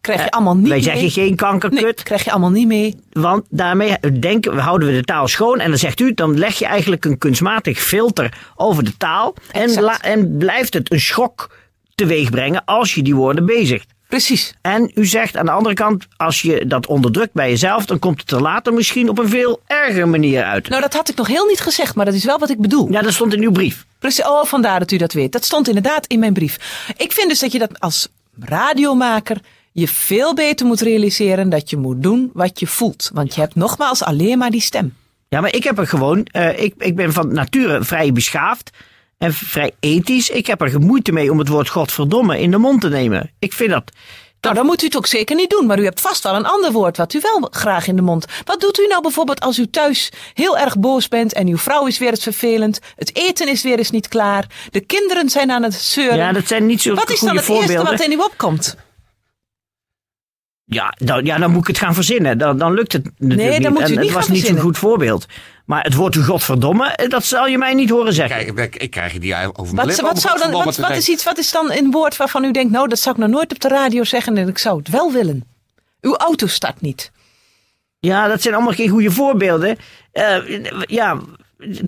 Krijg 0.00 0.24
je 0.24 0.30
allemaal 0.30 0.54
niet 0.56 0.68
wij 0.68 0.76
mee. 0.76 0.84
zeggen 0.84 1.10
geen 1.10 1.36
kankerkut. 1.36 1.82
Nee, 1.82 1.94
krijg 1.94 2.24
je 2.24 2.30
allemaal 2.30 2.50
niet 2.50 2.66
mee. 2.66 3.00
Want 3.12 3.46
daarmee 3.50 3.96
denken, 4.20 4.54
we 4.54 4.60
houden 4.60 4.88
we 4.88 4.94
de 4.94 5.02
taal 5.04 5.28
schoon. 5.28 5.58
En 5.60 5.68
dan 5.68 5.78
zegt 5.78 6.00
u, 6.00 6.14
dan 6.14 6.38
leg 6.38 6.58
je 6.58 6.66
eigenlijk 6.66 7.04
een 7.04 7.18
kunstmatig 7.18 7.78
filter 7.80 8.38
over 8.56 8.84
de 8.84 8.96
taal. 8.96 9.34
En, 9.50 9.80
la- 9.80 10.00
en 10.00 10.36
blijft 10.38 10.74
het 10.74 10.92
een 10.92 11.00
schok 11.00 11.50
teweeg 11.94 12.30
brengen 12.30 12.64
als 12.64 12.94
je 12.94 13.02
die 13.02 13.14
woorden 13.14 13.46
bezigt. 13.46 13.86
Precies. 14.10 14.54
En 14.60 14.90
u 14.94 15.06
zegt 15.06 15.36
aan 15.36 15.44
de 15.44 15.50
andere 15.50 15.74
kant, 15.74 16.06
als 16.16 16.42
je 16.42 16.66
dat 16.66 16.86
onderdrukt 16.86 17.32
bij 17.32 17.48
jezelf, 17.48 17.86
dan 17.86 17.98
komt 17.98 18.20
het 18.20 18.30
er 18.30 18.40
later 18.40 18.72
misschien 18.72 19.08
op 19.08 19.18
een 19.18 19.28
veel 19.28 19.60
erger 19.66 20.08
manier 20.08 20.42
uit. 20.42 20.68
Nou, 20.68 20.82
dat 20.82 20.94
had 20.94 21.08
ik 21.08 21.16
nog 21.16 21.26
heel 21.26 21.46
niet 21.46 21.60
gezegd, 21.60 21.94
maar 21.94 22.04
dat 22.04 22.14
is 22.14 22.24
wel 22.24 22.38
wat 22.38 22.50
ik 22.50 22.60
bedoel. 22.60 22.92
Ja, 22.92 23.02
dat 23.02 23.12
stond 23.12 23.34
in 23.34 23.42
uw 23.42 23.50
brief. 23.50 23.86
Precies, 23.98 24.24
oh, 24.24 24.44
vandaar 24.44 24.78
dat 24.78 24.90
u 24.90 24.96
dat 24.96 25.12
weet. 25.12 25.32
Dat 25.32 25.44
stond 25.44 25.68
inderdaad 25.68 26.06
in 26.06 26.18
mijn 26.18 26.32
brief. 26.32 26.86
Ik 26.96 27.12
vind 27.12 27.28
dus 27.28 27.38
dat 27.38 27.52
je 27.52 27.58
dat 27.58 27.80
als 27.80 28.08
radiomaker 28.40 29.40
je 29.72 29.88
veel 29.88 30.34
beter 30.34 30.66
moet 30.66 30.80
realiseren 30.80 31.48
dat 31.48 31.70
je 31.70 31.76
moet 31.76 32.02
doen 32.02 32.30
wat 32.32 32.60
je 32.60 32.66
voelt. 32.66 33.10
Want 33.12 33.34
je 33.34 33.40
hebt 33.40 33.54
nogmaals 33.54 34.02
alleen 34.02 34.38
maar 34.38 34.50
die 34.50 34.60
stem. 34.60 34.94
Ja, 35.28 35.40
maar 35.40 35.54
ik 35.54 35.64
heb 35.64 35.78
er 35.78 35.86
gewoon, 35.86 36.24
eh, 36.24 36.62
ik, 36.62 36.74
ik 36.78 36.96
ben 36.96 37.12
van 37.12 37.32
nature 37.32 37.84
vrij 37.84 38.12
beschaafd 38.12 38.70
en 39.20 39.32
vrij 39.32 39.72
ethisch. 39.80 40.30
Ik 40.30 40.46
heb 40.46 40.60
er 40.60 40.80
moeite 40.80 41.12
mee 41.12 41.30
om 41.30 41.38
het 41.38 41.48
woord 41.48 41.68
godverdomme 41.68 42.40
in 42.40 42.50
de 42.50 42.58
mond 42.58 42.80
te 42.80 42.88
nemen. 42.88 43.30
Ik 43.38 43.52
vind 43.52 43.70
dat. 43.70 43.92
Nou, 44.40 44.54
dan 44.54 44.66
moet 44.66 44.82
u 44.82 44.86
het 44.86 44.96
ook 44.96 45.06
zeker 45.06 45.36
niet 45.36 45.50
doen. 45.50 45.66
Maar 45.66 45.78
u 45.78 45.84
hebt 45.84 46.00
vast 46.00 46.22
wel 46.22 46.34
een 46.34 46.46
ander 46.46 46.72
woord 46.72 46.96
wat 46.96 47.12
u 47.12 47.20
wel 47.22 47.48
graag 47.50 47.86
in 47.86 47.96
de 47.96 48.02
mond. 48.02 48.24
Wat 48.44 48.60
doet 48.60 48.78
u 48.78 48.86
nou 48.86 49.02
bijvoorbeeld 49.02 49.40
als 49.40 49.58
u 49.58 49.70
thuis 49.70 50.12
heel 50.34 50.58
erg 50.58 50.78
boos 50.78 51.08
bent 51.08 51.32
en 51.32 51.48
uw 51.48 51.58
vrouw 51.58 51.86
is 51.86 51.98
weer 51.98 52.10
eens 52.10 52.22
vervelend. 52.22 52.78
Het 52.96 53.16
eten 53.16 53.48
is 53.48 53.62
weer 53.62 53.78
eens 53.78 53.90
niet 53.90 54.08
klaar. 54.08 54.46
De 54.70 54.80
kinderen 54.80 55.28
zijn 55.28 55.50
aan 55.50 55.62
het 55.62 55.74
zeuren. 55.74 56.16
Ja, 56.16 56.32
dat 56.32 56.46
zijn 56.46 56.66
niet 56.66 56.82
zo 56.82 56.94
wat 56.94 57.10
is 57.10 57.20
dan 57.20 57.36
het 57.36 57.48
eerste 57.48 57.82
wat 57.82 58.00
in 58.00 58.12
u 58.12 58.16
opkomt? 58.16 58.76
Ja, 60.72 60.94
dan, 60.98 61.24
ja, 61.24 61.38
dan 61.38 61.50
moet 61.50 61.60
ik 61.60 61.66
het 61.66 61.78
gaan 61.78 61.94
verzinnen. 61.94 62.38
Dan, 62.38 62.58
dan 62.58 62.72
lukt 62.74 62.92
het 62.92 63.04
natuurlijk 63.04 63.40
Nee, 63.50 63.60
dan 63.60 63.72
niet. 63.72 63.80
moet 63.80 63.90
u 63.90 63.94
en 63.94 64.00
niet 64.00 64.08
het 64.08 64.18
was 64.18 64.28
niet 64.28 64.46
zo'n 64.46 64.58
goed 64.58 64.78
voorbeeld. 64.78 65.26
Maar 65.64 65.82
het 65.84 65.94
woord 65.94 66.16
godverdomme, 66.16 66.86
eh, 66.88 67.08
dat 67.08 67.24
zal 67.24 67.46
je 67.46 67.58
mij 67.58 67.74
niet 67.74 67.90
horen 67.90 68.12
zeggen. 68.12 68.54
Kijk, 68.54 68.74
ik, 68.74 68.82
ik 68.82 68.90
krijg 68.90 69.12
je 69.12 69.18
die 69.20 69.34
over 69.34 69.74
mijn 69.74 69.76
Wat, 69.76 69.86
lippen 69.86 70.04
wat, 70.04 70.20
zou 70.20 70.38
dan, 70.38 70.52
wat, 70.64 70.90
is 70.96 71.08
iets, 71.08 71.24
wat 71.24 71.38
is 71.38 71.50
dan 71.50 71.72
een 71.72 71.90
woord 71.90 72.16
waarvan 72.16 72.44
u 72.44 72.50
denkt, 72.50 72.72
nou, 72.72 72.88
dat 72.88 72.98
zou 72.98 73.14
ik 73.14 73.20
nog 73.20 73.30
nooit 73.30 73.50
op 73.52 73.60
de 73.60 73.68
radio 73.68 74.04
zeggen 74.04 74.36
en 74.36 74.48
ik 74.48 74.58
zou 74.58 74.78
het 74.78 74.88
wel 74.88 75.12
willen? 75.12 75.44
Uw 76.00 76.16
auto 76.16 76.46
start 76.46 76.80
niet. 76.80 77.10
Ja, 77.98 78.28
dat 78.28 78.42
zijn 78.42 78.54
allemaal 78.54 78.72
geen 78.72 78.88
goede 78.88 79.10
voorbeelden. 79.10 79.76
Eh, 80.12 80.36
ja, 80.80 81.18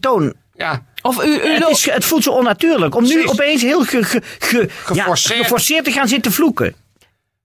Toon, 0.01 0.35
Ja, 0.55 0.85
Of 1.03 1.25
u, 1.25 1.29
u 1.29 1.49
het, 1.55 1.69
is, 1.69 1.91
het 1.91 2.05
voelt 2.05 2.23
zo 2.23 2.31
onnatuurlijk 2.31 2.95
om 2.95 3.05
nu 3.05 3.27
opeens 3.29 3.63
heel 3.63 3.85
ge, 3.85 4.03
ge, 4.05 4.23
ge- 4.39 4.69
ja, 4.95 5.03
Geforceerd. 5.03 5.41
geforceerd 5.41 5.85
te 5.85 5.93
gaan 5.93 6.09
zitten 6.09 6.33
vloeken. 6.33 6.75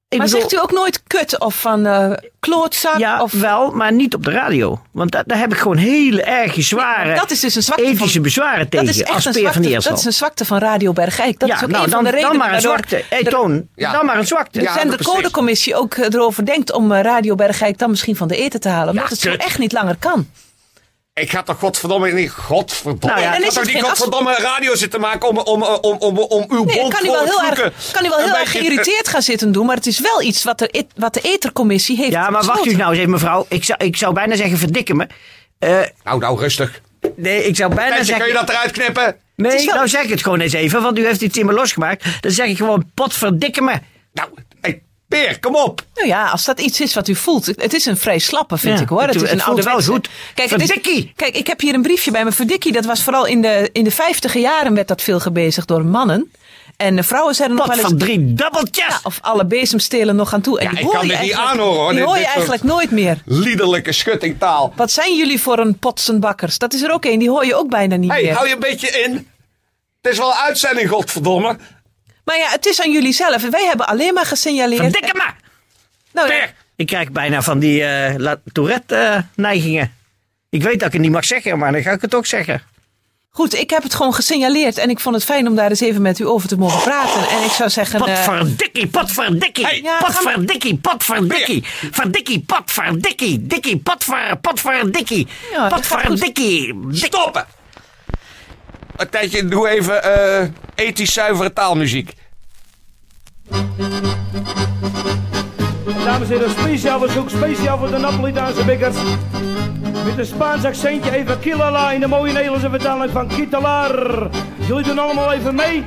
Ik 0.09 0.18
maar 0.18 0.27
bedoel, 0.27 0.42
zegt 0.42 0.54
u 0.54 0.59
ook 0.63 0.71
nooit 0.71 1.04
kut 1.07 1.39
of 1.39 1.62
van 1.62 1.85
eh 1.85 2.11
klootzak? 2.40 2.97
Ja, 2.97 3.21
of, 3.21 3.31
wel, 3.31 3.71
maar 3.71 3.92
niet 3.94 4.16
op 4.16 4.23
de 4.23 4.31
radio. 4.31 4.81
Want 4.92 5.11
da- 5.11 5.23
daar 5.26 5.37
heb 5.40 5.52
ik 5.52 5.57
gewoon 5.57 5.78
hele 5.78 6.21
erge 6.23 6.61
zware 6.61 7.16
dat 7.16 7.31
is 7.31 7.40
dus 7.40 7.56
een 7.56 7.64
zwakte 7.64 7.83
ethische 7.85 8.11
van, 8.14 8.21
bezwaren 8.21 8.59
dat 8.59 8.69
tegen 8.71 8.87
is 8.87 9.02
echt 9.02 9.11
als 9.14 9.26
een 9.26 9.33
van 9.33 9.42
zwakte, 9.42 9.69
Eersel. 9.69 9.90
Dat 9.92 9.99
is 9.99 10.06
een 10.06 10.14
zwakte 10.14 10.45
van 10.45 10.57
Radio 10.57 10.94
Bergijk. 10.94 11.40
Dat 11.40 11.49
ja, 11.49 11.56
is 11.56 11.64
ook 11.64 11.69
nou, 11.69 11.83
een 11.83 11.90
dan, 11.90 11.99
van 12.04 12.11
de 12.11 12.16
redenen 12.18 12.37
dan 12.37 12.47
maar 12.47 12.56
een 12.56 12.61
zwakte. 12.61 13.04
Hey, 13.09 13.23
de- 13.23 13.30
Toon, 13.30 13.68
Ja. 13.76 13.92
dan 13.92 14.06
maar 14.06 14.18
een 14.18 14.28
zwakte. 14.28 14.57
de 14.59 14.64
Ja, 14.66 14.73
zendercodecommissie 14.78 15.76
ook 15.76 15.94
eh, 15.94 16.06
erover 16.14 16.45
denkt 16.45 16.71
om 16.71 16.92
eh, 16.92 17.02
Radio 17.02 17.35
Bergijk 17.35 17.78
dan 17.78 17.90
misschien 17.90 18.16
van 18.16 18.28
de 18.28 18.37
eten 18.37 18.59
te 18.59 18.69
halen. 18.69 18.90
Omdat 18.90 19.04
Ja, 19.04 19.09
het 19.09 19.19
zo 19.19 19.45
echt 19.47 19.57
niet 19.59 19.71
langer 19.71 19.95
kan. 19.99 20.28
Ik 21.21 21.30
ga 21.31 21.44
toch 21.44 21.59
godverdomme 21.59 22.12
niet... 22.12 22.31
Godverdomme. 22.31 23.16
Nou 23.16 23.19
ja, 23.19 23.36
ik 23.36 23.42
ga 23.42 23.47
is 23.47 23.54
toch 23.54 23.66
niet 23.66 23.81
godverdomme 23.83 24.36
radio 24.36 24.76
zitten 24.76 25.00
maken 25.00 25.30
om, 25.30 25.38
om, 25.38 25.64
om, 25.64 25.97
om, 25.97 26.18
om 26.18 26.45
uw 26.50 26.64
Nee, 26.64 26.80
bond 26.80 26.94
kan 26.94 27.04
hij 27.04 27.12
wel 27.12 27.24
heel 27.24 27.44
erg, 27.50 27.92
kan 27.92 28.02
hij 28.02 28.09
wel 28.09 28.19
heel 28.26 28.38
erg 28.38 28.52
geïrriteerd 28.52 29.07
gaan 29.07 29.21
zitten 29.21 29.52
doen. 29.52 29.66
Maar 29.66 29.76
het 29.76 29.86
is 29.88 30.00
wel 30.00 30.21
iets 30.21 30.44
wat 30.44 30.59
de, 30.59 30.68
et- 30.69 30.92
wat 30.95 31.14
de 31.14 31.21
Etercommissie 31.21 31.97
heeft 31.97 32.12
Ja, 32.12 32.30
maar 32.30 32.44
wacht 32.44 32.66
u 32.66 32.76
nou 32.76 32.90
eens 32.90 33.00
even, 33.00 33.12
mevrouw. 33.12 33.45
Ik 33.50 33.64
zou, 33.64 33.83
ik 33.86 33.95
zou 33.97 34.14
bijna 34.14 34.36
zeggen, 34.36 34.57
verdikken 34.57 34.95
me. 34.97 35.07
Eh, 35.59 35.80
Nou, 36.04 36.19
nou, 36.19 36.40
rustig. 36.40 36.81
nee, 37.16 37.44
ik 37.44 37.56
zou 37.56 37.76
bijna 37.76 37.95
Mensen, 37.95 38.16
kun 38.16 38.24
zeggen... 38.26 38.28
je 38.42 38.45
dat 38.45 38.50
eruit 38.56 38.71
knippen? 38.71 39.16
Nee, 39.36 39.66
wel- 39.66 39.76
nou 39.76 39.88
zeg 39.88 40.04
ik 40.04 40.09
het 40.09 40.24
gewoon 40.24 40.40
eens 40.40 40.54
even, 40.54 40.81
want 40.81 40.97
u 41.00 41.06
heeft 41.06 41.21
iets 41.21 41.38
in 41.38 41.45
me 41.45 41.54
losgemaakt. 41.54 42.06
Dan 42.21 42.31
zeg 42.31 42.47
ik 42.47 42.57
gewoon, 42.57 42.92
potverdikke 42.94 43.62
me. 43.62 43.74
Nou, 44.14 44.30
Peer, 45.07 45.40
kom 45.40 45.56
op. 45.56 45.81
Nou 45.95 46.07
ja, 46.07 46.28
als 46.30 46.45
dat 46.45 46.59
iets 46.59 46.81
is 46.81 46.94
wat 46.94 47.07
u 47.07 47.16
voelt. 47.16 47.45
Het 47.45 47.73
is 47.73 47.85
een 47.85 47.97
vrij 47.97 48.19
slappe, 48.19 48.57
vind 48.57 48.78
Ja, 48.78 48.83
ik 48.83 48.90
hoor. 48.90 49.02
het- 49.02 49.14
Het, 49.14 49.16
is 49.23 49.30
het 49.30 49.31
een 49.40 49.45
voelt 49.45 49.64
wel 49.64 49.73
ouderwetse- 49.73 50.09
goed. 50.09 50.33
Kijk, 50.33 50.49
het 50.49 50.61
is- 50.61 50.68
Verdikkie! 50.71 51.11
kijk, 51.16 51.35
ik 51.35 51.47
heb 51.47 51.59
hier 51.59 51.73
een 51.73 51.81
briefje 51.81 52.11
bij 52.11 52.23
me. 52.23 52.31
Verdikkie, 52.31 52.71
dat 52.71 52.85
was 52.85 53.04
vooral 53.04 53.26
in 53.26 53.42
de, 53.42 53.69
in 53.73 53.83
de 53.83 53.92
vijftige 53.92 54.40
jaren 54.40 54.73
werd 54.73 54.87
dat 54.87 55.02
veel 55.02 55.19
gebezigd 55.19 55.68
door 55.68 55.85
mannen. 55.85 56.31
En 56.78 56.95
de 56.95 57.04
vrouwen 57.04 57.35
zeiden 57.35 57.57
nog 57.57 57.66
Pot 57.66 57.76
wel 57.76 57.83
eens... 57.85 57.94
van 57.94 58.02
drie 58.07 58.33
dubbeltjes. 58.33 58.85
Ja, 58.87 58.99
of 59.04 59.19
alle 59.21 59.45
bezemstelen 59.45 60.16
nog 60.16 60.33
aan 60.33 60.42
toe. 60.42 60.59
En 60.59 60.64
Ja, 60.64 60.69
die 60.69 60.80
ik 60.80 60.85
hoor 60.85 60.94
kan 60.94 61.02
je 61.06 61.07
dit 61.11 61.21
niet 61.21 61.31
eigenlijk- 61.31 61.59
aanhoren, 61.59 61.81
hoor. 61.83 61.94
Die 61.94 62.04
hoor 62.04 62.18
je 62.18 62.26
eigenlijk 62.26 62.64
nooit 62.64 62.92
meer. 62.92 63.21
Liederlijke 63.26 63.92
schuttingtaal. 63.92 64.73
Wat 64.76 64.92
zijn 64.92 65.16
jullie 65.16 65.42
voor 65.42 65.59
een 65.59 65.78
potsenbakkers? 65.80 66.57
Dat 66.57 66.73
is 66.73 66.81
er 66.81 66.92
ook 66.92 67.06
een, 67.06 67.19
die 67.19 67.30
hoor 67.30 67.45
je 67.45 67.56
ook 67.56 67.69
bijna 67.69 67.95
niet 67.95 68.11
hey, 68.11 68.21
meer. 68.23 68.33
hou 68.33 68.47
je 68.47 68.54
een 68.54 68.59
beetje 68.59 68.90
in. 68.90 69.28
Het 70.02 70.11
is 70.11 70.18
wel 70.18 70.28
een 70.30 70.37
uitzending, 70.37 70.90
godverdomme. 70.90 71.57
Maar 72.28 72.38
ja, 72.38 72.50
het 72.50 72.66
is 72.66 72.81
aan 72.81 72.92
jullie 72.92 73.14
zelf. 73.14 73.44
En 73.44 73.52
Wij 73.52 73.66
hebben 73.66 73.88
alleen 73.88 74.14
maar 74.14 74.26
gesignaleerd. 74.26 74.81
Verdikke 74.81 75.12
me. 75.14 75.26
Nou, 76.14 76.34
ja. 76.34 76.46
Ik 76.76 76.86
krijg 76.88 77.12
bijna 77.12 77.42
van 77.42 77.60
die 77.60 77.84
eh, 77.84 78.31
Tourette-neigingen. 78.54 79.94
ik 80.50 80.64
weet 80.64 80.80
dat 80.80 80.88
ik 80.88 80.94
het 80.94 81.02
niet 81.02 81.12
mag 81.12 81.26
zeggen, 81.26 81.57
maar 81.57 81.72
dan 81.72 81.81
ga 81.81 81.92
ik 81.92 82.02
het 82.02 82.16
ook 82.16 82.26
zeggen. 82.26 82.62
Goed, 83.30 83.54
ik 83.54 83.69
heb 83.69 83.84
het 83.84 83.94
gewoon 83.96 84.14
gesignaleerd 84.14 84.78
en 84.78 84.90
ik 84.90 85.00
vond 85.00 85.16
het 85.16 85.24
fijn 85.24 85.48
om 85.48 85.56
daar 85.56 85.69
eens 85.69 85.80
even 85.80 86.02
met 86.02 86.19
u 86.19 86.26
over 86.28 86.48
te 86.48 86.57
mogen 86.57 86.81
praten. 86.81 87.30
En 87.30 87.44
ik 87.44 87.52
zou 87.52 87.69
zeggen. 87.69 88.00
eh, 88.00 88.06
Potverdikkie, 88.26 88.88
potverdikkie, 88.88 89.66
Hey. 89.66 89.81
Ja, 89.81 89.98
potverdikkie, 89.98 90.78
potverdikkie, 90.78 91.64
verdikkie, 91.92 92.44
potverdikkie, 92.46 93.48
dikkie, 93.48 93.78
potver, 93.78 94.38
potverdikkie, 94.42 95.28
potverdikkie. 95.69 96.74
dik- 96.88 97.06
Stoppen! 97.06 97.46
Een 98.97 99.09
tijdje, 99.09 99.45
doe 99.45 99.69
even 99.69 100.04
eh, 100.04 100.47
ethisch 100.75 101.13
zuivere 101.13 101.54
taalmuziek. 101.54 102.13
Dames 106.04 106.30
en 106.30 106.37
heren, 106.37 106.49
speciaal 106.49 106.99
verzoek, 106.99 107.30
speciaal 107.30 107.77
voor 107.77 107.92
de 107.92 107.97
Napolitaanse 107.97 108.63
bikkers. 108.63 108.95
Met 110.06 110.18
een 110.18 110.25
Spaans 110.25 110.63
accentje 110.63 111.16
even 111.16 111.39
kilala 111.39 111.92
in 111.92 111.99
de 111.99 112.07
mooie 112.07 112.33
Nederlandse 112.33 112.69
vertaling 112.69 113.11
van 113.11 113.27
Kitalar. 113.27 114.30
Jullie 114.68 114.83
doen 114.83 114.99
allemaal 114.99 115.33
even 115.33 115.56
mee. 115.56 115.83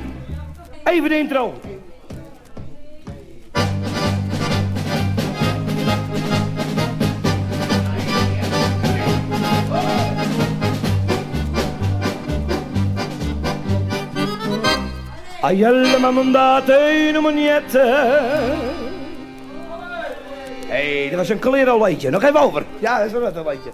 Even 0.83 1.09
de 1.09 1.17
intro. 1.17 1.59
Ayelle 15.41 15.97
mamondate 15.99 16.77
in 17.07 17.21
maniette. 17.21 17.85
Hé, 20.67 20.99
hey, 20.99 21.09
dat 21.09 21.17
was 21.17 21.29
een 21.29 21.83
liedje. 21.83 22.09
Nog 22.09 22.23
even 22.23 22.39
over. 22.39 22.63
Ja, 22.79 22.97
dat 22.97 23.05
is 23.05 23.11
wel 23.11 23.25
een 23.25 23.47
liedje. 23.47 23.69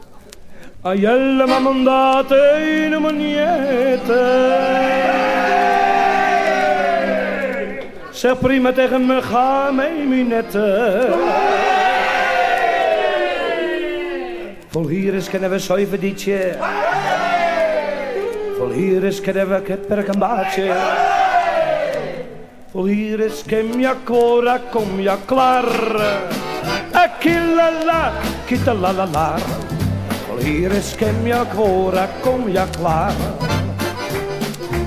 Ayelle 0.81 1.45
mamondate 1.47 2.35
in 2.83 3.01
maniette. 3.01 4.21
Zeg 8.11 8.39
prima 8.39 8.71
tegen 8.71 9.05
me, 9.05 9.21
ga 9.21 9.71
mee, 9.71 10.07
minette. 10.07 11.07
Vol 14.67 14.87
hier 14.87 15.13
is 15.13 15.29
kennen 15.29 15.49
we 15.49 15.59
zeven 15.59 15.99
dietje. 15.99 16.55
Vol 18.57 18.69
hier 18.69 19.03
is 19.03 19.21
kennen 19.21 19.49
we 19.49 19.61
kipperk 19.61 20.07
een 20.07 20.19
Vol 22.67 22.89
hier 22.91 23.21
is 23.23 23.45
kem 23.47 23.69
ja 23.79 23.93
kora, 24.03 24.57
kom 24.73 24.97
ja 24.99 25.13
klaar. 25.23 25.67
Akilala, 26.91 28.11
kitalalala. 28.49 29.39
Vol 30.27 30.41
hier 30.43 30.75
is 30.75 30.91
ja 30.99 31.45
kora, 31.55 32.09
kom 32.21 32.49
ja 32.49 32.65
klaar. 32.75 33.15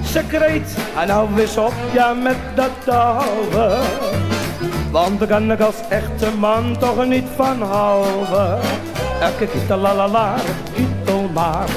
Secreet, 0.04 0.68
en 1.00 1.08
nou 1.08 1.28
wis 1.34 1.56
op 1.56 1.72
ja 1.94 2.12
met 2.12 2.36
dat 2.54 2.70
touwen. 2.84 3.80
Want 4.92 5.18
daar 5.18 5.28
kan 5.28 5.52
ik 5.52 5.60
als 5.60 5.80
echte 5.88 6.30
man 6.38 6.76
toch 6.78 7.06
niet 7.06 7.28
van 7.36 7.62
houden. 7.62 8.60
Elke 9.22 9.46
kitalalala, 9.46 10.36
kitel 10.74 11.30
maar. 11.32 11.68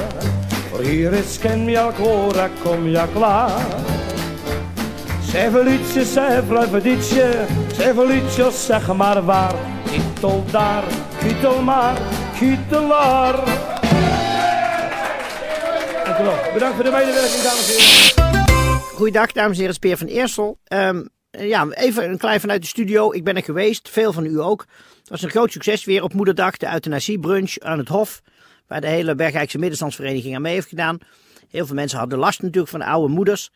Voor 0.69 0.81
hier 0.83 1.13
is 1.13 1.39
kem 1.39 1.69
ja 1.69 1.91
kora, 1.95 2.49
kom 2.63 2.87
ja 2.87 3.07
klaar. 3.13 3.92
Sevelitje, 5.33 6.05
sevlevedietje, 6.05 7.45
sevelitje, 7.73 8.51
zeg 8.51 8.93
maar 8.93 9.25
waar. 9.25 9.55
Kietel 9.85 10.43
daar, 10.51 10.83
kietel 11.19 11.61
maar, 11.61 12.01
kietelaar. 12.37 13.35
Bedankt 16.53 16.75
voor 16.75 16.83
de 16.83 16.91
medewerking, 16.91 17.41
dames 17.41 17.75
en 17.75 17.83
heren. 17.83 18.81
Goeiedag, 18.81 19.31
dames 19.31 19.51
en 19.51 19.59
heren, 19.59 19.73
Speer 19.73 19.97
van 19.97 20.07
Eersel. 20.07 20.59
Ehm, 20.63 21.03
ja, 21.29 21.67
even 21.69 22.09
een 22.09 22.17
klein 22.17 22.39
vanuit 22.39 22.61
de 22.61 22.67
studio. 22.67 23.13
Ik 23.13 23.23
ben 23.23 23.35
er 23.35 23.43
geweest, 23.43 23.89
veel 23.89 24.13
van 24.13 24.25
u 24.25 24.39
ook. 24.39 24.65
Het 24.99 25.09
was 25.09 25.21
een 25.21 25.29
groot 25.29 25.51
succes 25.51 25.85
weer 25.85 26.03
op 26.03 26.13
moederdag, 26.13 26.57
de 26.57 26.71
euthanasiebrunch 26.73 27.57
aan 27.59 27.77
het 27.77 27.87
Hof. 27.87 28.21
Waar 28.67 28.81
de 28.81 28.87
hele 28.87 29.15
Bergijkse 29.15 29.57
Middenstandsvereniging 29.57 30.35
aan 30.35 30.41
mee 30.41 30.53
heeft 30.53 30.69
gedaan. 30.69 30.97
Heel 31.49 31.65
veel 31.65 31.75
mensen 31.75 31.99
hadden 31.99 32.19
last 32.19 32.41
natuurlijk 32.41 32.69
van 32.69 32.79
de 32.79 32.85
oude 32.85 33.13
moeders. 33.13 33.51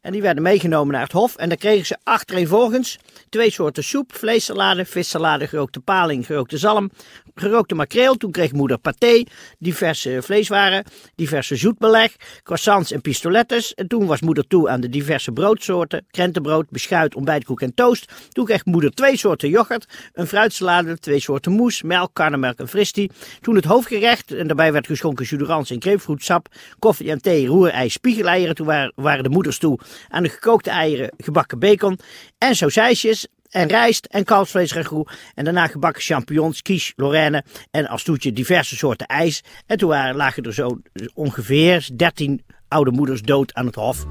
En 0.00 0.12
die 0.12 0.22
werden 0.22 0.42
meegenomen 0.42 0.92
naar 0.92 1.02
het 1.02 1.12
Hof. 1.12 1.36
En 1.36 1.48
dan 1.48 1.58
kregen 1.58 1.86
ze 1.86 1.96
achtereenvolgens 2.04 2.98
twee 3.28 3.50
soorten 3.50 3.84
soep. 3.84 4.14
Vleessalade, 4.14 4.84
vissalade, 4.84 5.46
gerookte 5.46 5.80
paling, 5.80 6.26
gerookte 6.26 6.58
zalm, 6.58 6.90
gerookte 7.34 7.74
makreel. 7.74 8.14
Toen 8.14 8.30
kreeg 8.30 8.52
moeder 8.52 8.78
paté, 8.78 9.24
diverse 9.58 10.18
vleeswaren, 10.22 10.84
diverse 11.14 11.56
zoetbeleg, 11.56 12.16
croissants 12.42 12.92
en 12.92 13.00
pistolettes. 13.00 13.74
En 13.74 13.88
toen 13.88 14.06
was 14.06 14.20
moeder 14.20 14.46
toe 14.46 14.68
aan 14.68 14.80
de 14.80 14.88
diverse 14.88 15.32
broodsoorten. 15.32 16.06
Krentenbrood, 16.10 16.70
beschuit, 16.70 17.14
ontbijtkoek 17.14 17.60
en 17.60 17.74
toast. 17.74 18.12
Toen 18.28 18.44
kreeg 18.44 18.64
moeder 18.64 18.90
twee 18.90 19.16
soorten 19.16 19.48
yoghurt, 19.48 19.86
een 20.12 20.26
fruitsalade, 20.26 20.98
twee 20.98 21.20
soorten 21.20 21.52
moes, 21.52 21.82
melk, 21.82 22.10
karnemelk 22.12 22.58
en 22.58 22.68
fristie. 22.68 23.10
Toen 23.40 23.56
het 23.56 23.64
hoofdgerecht, 23.64 24.32
en 24.32 24.46
daarbij 24.46 24.72
werd 24.72 24.86
geschonken 24.86 25.24
judurans 25.24 25.70
en 25.70 25.82
grapefruitsap, 25.82 26.48
koffie 26.78 27.10
en 27.10 27.22
thee, 27.22 27.46
roerei, 27.46 27.88
spiegeleieren. 27.88 28.54
Toen 28.54 28.92
waren 28.94 29.22
de 29.22 29.28
moeders 29.28 29.58
toe 29.58 29.78
aan 30.08 30.22
de 30.22 30.28
gekookte 30.28 30.70
eieren, 30.70 31.12
gebakken 31.16 31.58
bacon 31.58 31.98
en 32.38 32.54
sausijsjes 32.54 33.26
en 33.50 33.68
rijst 33.68 34.04
en 34.04 34.24
kalfsvleesragout. 34.24 35.10
En 35.34 35.44
daarna 35.44 35.66
gebakken 35.66 36.02
champignons, 36.02 36.62
quiche, 36.62 36.92
lorraine 36.96 37.44
en 37.70 37.86
als 37.86 38.02
toetje 38.02 38.32
diverse 38.32 38.76
soorten 38.76 39.06
ijs. 39.06 39.42
En 39.66 39.78
toen 39.78 39.88
waren, 39.88 40.16
lagen 40.16 40.42
er 40.42 40.54
zo 40.54 40.80
ongeveer 41.14 41.88
13 41.96 42.44
oude 42.68 42.90
moeders 42.90 43.22
dood 43.22 43.54
aan 43.54 43.66
het 43.66 43.74
hof. 43.74 44.06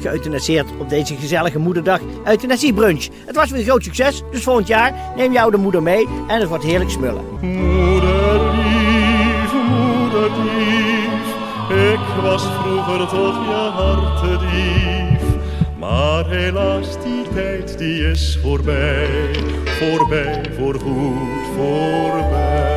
Geëuthanaseerd 0.00 0.66
op 0.78 0.88
deze 0.88 1.16
gezellige 1.16 1.58
moederdag 1.58 2.00
euthanasiebrunch. 2.24 3.08
Het 3.26 3.36
was 3.36 3.50
weer 3.50 3.58
een 3.58 3.66
groot 3.66 3.84
succes, 3.84 4.22
dus 4.30 4.42
volgend 4.42 4.66
jaar 4.66 5.12
neem 5.16 5.32
je 5.32 5.40
oude 5.40 5.56
moeder 5.56 5.82
mee 5.82 6.08
en 6.28 6.40
het 6.40 6.48
wordt 6.48 6.64
heerlijk 6.64 6.90
smullen. 6.90 7.24
Moederlief, 7.40 8.32
moederlief, 9.68 11.22
ik 11.92 12.22
was 12.22 12.42
vroeger 12.42 13.08
toch 13.08 13.46
je 13.46 13.70
hartedief. 13.74 15.13
Maar 15.84 16.26
helaas, 16.26 17.02
die 17.02 17.28
tijd 17.28 17.78
die 17.78 18.10
is 18.10 18.38
voorbij, 18.42 19.34
voorbij, 19.64 20.44
voorgoed, 20.56 21.46
voorbij. 21.54 22.72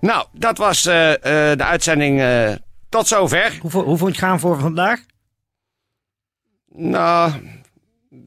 Nou, 0.00 0.26
dat 0.32 0.58
was 0.58 0.86
eh, 0.86 1.12
eh, 1.12 1.58
de 1.58 1.64
uitzending 1.64 2.20
eh, 2.20 2.52
tot 2.88 3.06
zover. 3.06 3.58
Hoe, 3.60 3.70
hoe 3.70 3.98
vond 3.98 4.00
je 4.00 4.06
het 4.06 4.16
gaan 4.16 4.40
voor 4.40 4.58
vandaag? 4.58 5.00
Nou, 6.68 7.32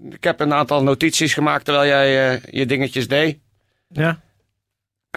ik 0.10 0.24
heb 0.24 0.40
een 0.40 0.54
aantal 0.54 0.84
notities 0.84 1.34
gemaakt 1.34 1.66
terwijl 1.66 1.88
jij 1.88 2.42
je 2.52 2.66
dingetjes 2.66 3.08
deed. 3.08 3.40
Ja. 3.88 4.26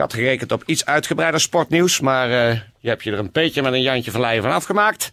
Ik 0.00 0.06
had 0.06 0.14
gerekend 0.14 0.52
op 0.52 0.62
iets 0.66 0.84
uitgebreider 0.84 1.40
sportnieuws, 1.40 2.00
maar 2.00 2.30
eh, 2.30 2.60
je 2.78 2.88
hebt 2.88 3.04
je 3.04 3.12
er 3.12 3.18
een 3.18 3.32
beetje 3.32 3.62
met 3.62 3.72
een 3.72 3.82
Jantje 3.82 4.10
van 4.10 4.20
Leijen 4.20 4.42
van 4.42 4.52
afgemaakt. 4.52 5.12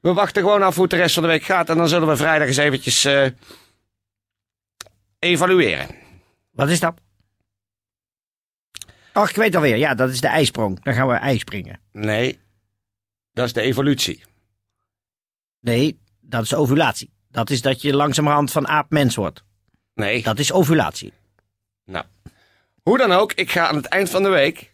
We 0.00 0.12
wachten 0.12 0.42
gewoon 0.42 0.62
af 0.62 0.74
hoe 0.74 0.82
het 0.82 0.90
de 0.90 0.96
rest 0.96 1.14
van 1.14 1.22
de 1.22 1.28
week 1.28 1.42
gaat 1.42 1.68
en 1.68 1.76
dan 1.76 1.88
zullen 1.88 2.08
we 2.08 2.16
vrijdag 2.16 2.48
eens 2.48 2.56
eventjes 2.56 3.04
eh, 3.04 3.26
evalueren. 5.18 5.86
Wat 6.50 6.68
is 6.68 6.80
dat? 6.80 7.00
Oh, 9.14 9.28
ik 9.28 9.36
weet 9.36 9.54
alweer. 9.54 9.76
Ja, 9.76 9.94
dat 9.94 10.10
is 10.10 10.20
de 10.20 10.28
ijsprong. 10.28 10.82
Dan 10.84 10.94
gaan 10.94 11.08
we 11.08 11.14
ijspringen. 11.14 11.80
Nee, 11.92 12.38
dat 13.32 13.46
is 13.46 13.52
de 13.52 13.60
evolutie. 13.60 14.22
Nee, 15.60 15.98
dat 16.20 16.42
is 16.44 16.54
ovulatie. 16.54 17.12
Dat 17.30 17.50
is 17.50 17.62
dat 17.62 17.82
je 17.82 17.96
langzamerhand 17.96 18.50
van 18.50 18.68
aap 18.68 18.90
mens 18.90 19.14
wordt. 19.16 19.44
Nee, 19.94 20.22
Dat 20.22 20.38
is 20.38 20.52
ovulatie. 20.52 21.12
nou. 21.84 22.04
Hoe 22.88 22.98
dan 22.98 23.12
ook, 23.12 23.32
ik 23.32 23.50
ga 23.50 23.66
aan 23.68 23.76
het 23.76 23.86
eind 23.86 24.10
van 24.10 24.22
de 24.22 24.28
week 24.28 24.70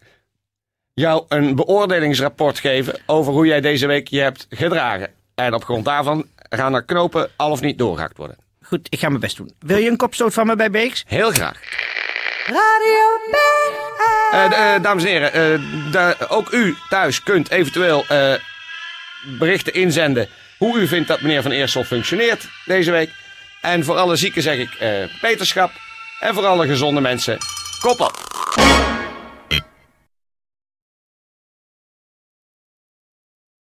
jou 0.93 1.25
een 1.27 1.55
beoordelingsrapport 1.55 2.59
geven 2.59 2.99
over 3.05 3.33
hoe 3.33 3.45
jij 3.45 3.61
deze 3.61 3.87
week 3.87 4.07
je 4.07 4.19
hebt 4.19 4.47
gedragen. 4.49 5.09
En 5.35 5.53
op 5.53 5.63
grond 5.63 5.85
daarvan 5.85 6.27
gaan 6.49 6.73
er 6.73 6.83
knopen 6.83 7.29
al 7.35 7.51
of 7.51 7.61
niet 7.61 7.77
doorgehakt 7.77 8.17
worden. 8.17 8.37
Goed, 8.61 8.87
ik 8.89 8.99
ga 8.99 9.07
mijn 9.09 9.19
best 9.19 9.37
doen. 9.37 9.53
Wil 9.59 9.77
je 9.77 9.89
een 9.89 9.97
kopstoot 9.97 10.33
van 10.33 10.47
me 10.47 10.55
bij 10.55 10.71
Beeks? 10.71 11.03
Heel 11.07 11.31
graag. 11.31 11.59
Eh, 14.31 14.49
d- 14.49 14.53
eh, 14.53 14.81
dames 14.83 15.03
en 15.03 15.09
heren, 15.09 15.33
eh, 15.33 15.59
da- 15.91 16.15
ook 16.29 16.51
u 16.51 16.75
thuis 16.89 17.23
kunt 17.23 17.49
eventueel 17.49 18.05
eh, 18.07 18.33
berichten 19.39 19.73
inzenden 19.73 20.27
hoe 20.57 20.79
u 20.79 20.87
vindt 20.87 21.07
dat 21.07 21.21
meneer 21.21 21.41
Van 21.41 21.51
Eersel 21.51 21.83
functioneert 21.83 22.47
deze 22.65 22.91
week. 22.91 23.09
En 23.61 23.83
voor 23.83 23.95
alle 23.95 24.15
zieken 24.15 24.41
zeg 24.41 24.57
ik 24.57 24.73
eh 24.73 24.89
beterschap. 25.21 25.71
En 26.19 26.33
voor 26.33 26.45
alle 26.45 26.67
gezonde 26.67 27.01
mensen, 27.01 27.37
Koppel. 27.85 28.64